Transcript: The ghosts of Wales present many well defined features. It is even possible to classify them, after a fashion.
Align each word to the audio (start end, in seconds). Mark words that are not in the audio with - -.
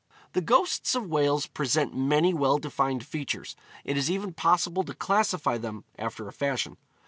The 0.33 0.41
ghosts 0.41 0.95
of 0.95 1.05
Wales 1.11 1.45
present 1.45 1.95
many 1.95 2.33
well 2.33 2.57
defined 2.57 3.05
features. 3.05 3.55
It 3.85 3.97
is 3.97 4.09
even 4.09 4.33
possible 4.33 4.81
to 4.85 4.95
classify 4.95 5.59
them, 5.59 5.83
after 5.99 6.27
a 6.27 6.33
fashion. 6.33 6.77